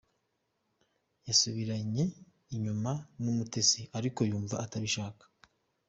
Yasubiranye 1.27 2.03
inyuma 2.55 2.91
n’Umutesi 3.21 3.81
ariko 3.97 4.19
yumva 4.29 4.55
atabishaka. 4.65 5.23